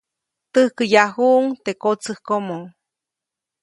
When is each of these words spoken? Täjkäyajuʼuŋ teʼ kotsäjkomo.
Täjkäyajuʼuŋ 0.53 1.45
teʼ 1.63 1.77
kotsäjkomo. 1.81 2.57